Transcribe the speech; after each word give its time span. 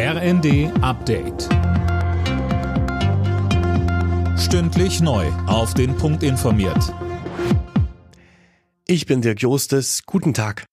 RND 0.00 0.70
Update. 0.80 1.48
Stündlich 4.38 5.00
neu. 5.00 5.26
Auf 5.48 5.74
den 5.74 5.96
Punkt 5.96 6.22
informiert. 6.22 6.94
Ich 8.86 9.06
bin 9.06 9.22
Dirk 9.22 9.42
Jostes. 9.42 10.04
Guten 10.06 10.34
Tag. 10.34 10.66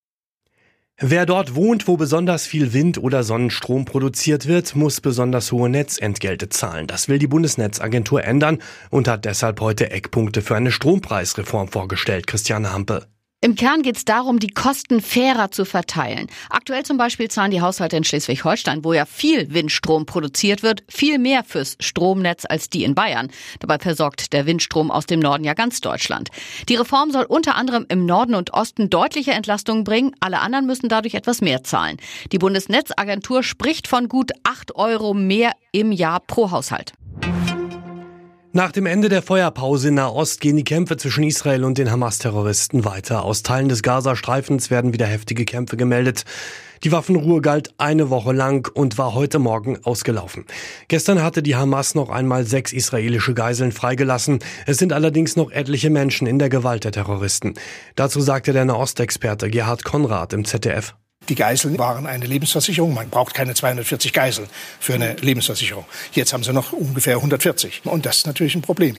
Wer 1.00 1.26
dort 1.26 1.56
wohnt, 1.56 1.88
wo 1.88 1.98
besonders 1.98 2.46
viel 2.46 2.72
Wind 2.74 3.00
oder 3.00 3.24
Sonnenstrom 3.24 3.86
produziert 3.86 4.46
wird, 4.46 4.76
muss 4.76 5.02
besonders 5.02 5.52
hohe 5.52 5.70
Netzentgelte 5.70 6.50
zahlen. 6.50 6.86
Das 6.86 7.10
will 7.10 7.18
die 7.18 7.26
Bundesnetzagentur 7.26 8.24
ändern 8.24 8.60
und 8.92 9.08
hat 9.08 9.26
deshalb 9.26 9.60
heute 9.60 9.90
Eckpunkte 9.90 10.44
für 10.44 10.56
eine 10.56 10.72
Strompreisreform 10.72 11.70
vorgestellt. 11.70 12.28
Christiane 12.28 12.72
Hampe. 12.72 13.08
Im 13.46 13.54
Kern 13.54 13.84
geht 13.84 13.98
es 13.98 14.06
darum, 14.06 14.40
die 14.40 14.48
Kosten 14.50 15.02
fairer 15.02 15.52
zu 15.52 15.66
verteilen. 15.66 16.26
Aktuell 16.50 16.82
zum 16.82 16.98
Beispiel 16.98 17.30
zahlen 17.30 17.52
die 17.52 17.62
Haushalte 17.62 17.96
in 17.96 18.04
Schleswig-Holstein, 18.04 18.84
wo 18.84 18.92
ja 18.92 19.06
viel 19.06 19.54
Windstrom 19.54 20.08
produziert 20.08 20.64
wird, 20.64 20.84
viel 20.90 21.20
mehr 21.20 21.44
fürs 21.44 21.78
Stromnetz 21.80 22.46
als 22.50 22.72
die 22.72 22.84
in 22.84 22.96
Bayern. 22.96 23.30
Dabei 23.60 23.78
versorgt 23.78 24.34
der 24.34 24.48
Windstrom 24.48 24.90
aus 24.90 25.06
dem 25.06 25.20
Norden 25.20 25.44
ja 25.44 25.54
ganz 25.54 25.80
Deutschland. 25.80 26.30
Die 26.70 26.76
Reform 26.76 27.12
soll 27.12 27.26
unter 27.26 27.56
anderem 27.56 27.86
im 27.88 28.08
Norden 28.08 28.34
und 28.34 28.52
Osten 28.52 28.90
deutliche 28.90 29.34
Entlastungen 29.34 29.84
bringen. 29.84 30.16
Alle 30.22 30.40
anderen 30.40 30.66
müssen 30.66 30.90
dadurch 30.90 31.14
etwas 31.14 31.42
mehr 31.42 31.64
zahlen. 31.64 31.98
Die 32.32 32.40
Bundesnetzagentur 32.40 33.44
spricht 33.44 33.88
von 33.88 34.10
gut 34.10 34.32
8 34.42 34.76
Euro 34.76 35.14
mehr 35.14 35.52
im 35.72 35.92
Jahr 35.92 36.20
pro 36.20 36.50
Haushalt. 36.50 36.94
Nach 38.56 38.72
dem 38.72 38.86
Ende 38.86 39.10
der 39.10 39.22
Feuerpause 39.22 39.90
in 39.90 39.96
Nahost 39.96 40.40
gehen 40.40 40.56
die 40.56 40.64
Kämpfe 40.64 40.96
zwischen 40.96 41.26
Israel 41.26 41.66
und 41.66 41.78
den 41.78 41.92
Hamas-Terroristen 41.92 42.86
weiter. 42.86 43.26
Aus 43.26 43.44
Teilen 43.44 43.68
des 43.68 43.84
Gazastreifens 43.84 44.72
werden 44.72 44.94
wieder 44.94 45.08
heftige 45.08 45.44
Kämpfe 45.44 45.76
gemeldet. 45.76 46.24
Die 46.86 46.94
Waffenruhe 46.94 47.42
galt 47.42 47.74
eine 47.78 48.10
Woche 48.10 48.32
lang 48.32 48.72
und 48.74 48.98
war 48.98 49.14
heute 49.14 49.40
Morgen 49.40 49.84
ausgelaufen. 49.84 50.46
Gestern 50.88 51.22
hatte 51.22 51.44
die 51.44 51.58
Hamas 51.58 51.96
noch 51.96 52.10
einmal 52.10 52.46
sechs 52.46 52.72
israelische 52.72 53.34
Geiseln 53.34 53.74
freigelassen. 53.74 54.40
Es 54.66 54.78
sind 54.78 54.94
allerdings 54.94 55.36
noch 55.36 55.52
etliche 55.52 55.90
Menschen 55.90 56.26
in 56.26 56.40
der 56.40 56.48
Gewalt 56.48 56.86
der 56.86 56.94
Terroristen. 56.94 57.56
Dazu 57.98 58.22
sagte 58.22 58.54
der 58.54 58.64
Nahostexperte 58.64 59.50
Gerhard 59.50 59.84
Konrad 59.84 60.32
im 60.32 60.46
ZDF. 60.46 60.96
Die 61.30 61.36
Geiseln 61.36 61.78
waren 61.78 62.06
eine 62.06 62.26
Lebensversicherung. 62.26 62.94
Man 62.94 63.10
braucht 63.10 63.34
keine 63.34 63.54
240 63.54 64.14
Geiseln 64.14 64.48
für 64.80 64.94
eine 64.94 65.16
Lebensversicherung. 65.16 65.86
Jetzt 66.14 66.34
haben 66.34 66.44
sie 66.44 66.54
noch 66.54 66.72
ungefähr 66.74 67.16
140. 67.16 67.82
Und 67.86 68.06
das 68.06 68.18
ist 68.18 68.28
natürlich 68.28 68.56
ein 68.56 68.62
Problem. 68.62 68.96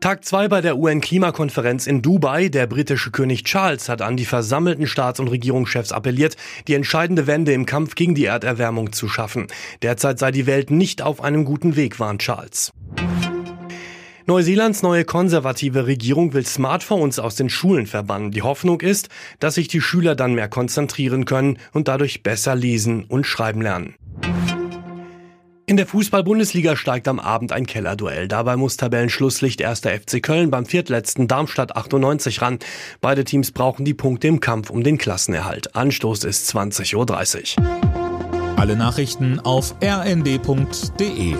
Tag 0.00 0.24
2 0.24 0.46
bei 0.46 0.60
der 0.60 0.78
UN-Klimakonferenz 0.78 1.88
in 1.88 2.02
Dubai. 2.02 2.48
Der 2.48 2.68
britische 2.68 3.10
König 3.10 3.42
Charles 3.44 3.88
hat 3.88 4.00
an 4.00 4.16
die 4.16 4.26
versammelten 4.26 4.86
Staats- 4.86 5.18
und 5.18 5.26
Regierungschefs 5.26 5.90
appelliert, 5.90 6.36
die 6.68 6.74
entscheidende 6.74 7.26
Wende 7.26 7.52
im 7.52 7.66
Kampf 7.66 7.96
gegen 7.96 8.14
die 8.14 8.26
Erderwärmung 8.26 8.92
zu 8.92 9.08
schaffen. 9.08 9.48
Derzeit 9.82 10.20
sei 10.20 10.30
die 10.30 10.46
Welt 10.46 10.70
nicht 10.70 11.02
auf 11.02 11.20
einem 11.20 11.44
guten 11.44 11.74
Weg, 11.74 11.98
warnt 11.98 12.22
Charles. 12.22 12.70
Neuseelands 14.28 14.82
neue 14.82 15.06
konservative 15.06 15.86
Regierung 15.86 16.34
will 16.34 16.44
Smartphones 16.44 17.18
aus 17.18 17.36
den 17.36 17.48
Schulen 17.48 17.86
verbannen. 17.86 18.30
Die 18.30 18.42
Hoffnung 18.42 18.82
ist, 18.82 19.08
dass 19.40 19.54
sich 19.54 19.68
die 19.68 19.80
Schüler 19.80 20.14
dann 20.14 20.34
mehr 20.34 20.48
konzentrieren 20.48 21.24
können 21.24 21.56
und 21.72 21.88
dadurch 21.88 22.22
besser 22.22 22.54
lesen 22.54 23.04
und 23.04 23.24
schreiben 23.24 23.62
lernen. 23.62 23.94
In 25.64 25.78
der 25.78 25.86
Fußball-Bundesliga 25.86 26.76
steigt 26.76 27.08
am 27.08 27.20
Abend 27.20 27.52
ein 27.52 27.64
Kellerduell. 27.64 28.28
Dabei 28.28 28.58
muss 28.58 28.76
Tabellenschlusslicht 28.76 29.64
1. 29.64 29.80
FC 29.80 30.22
Köln 30.22 30.50
beim 30.50 30.66
viertletzten 30.66 31.26
Darmstadt 31.26 31.74
98 31.74 32.42
ran. 32.42 32.58
Beide 33.00 33.24
Teams 33.24 33.52
brauchen 33.52 33.86
die 33.86 33.94
Punkte 33.94 34.28
im 34.28 34.40
Kampf 34.40 34.68
um 34.68 34.84
den 34.84 34.98
Klassenerhalt. 34.98 35.74
Anstoß 35.74 36.24
ist 36.24 36.54
20.30 36.54 37.58
Uhr. 37.58 38.58
Alle 38.58 38.76
Nachrichten 38.76 39.40
auf 39.40 39.74
rnd.de 39.82 41.34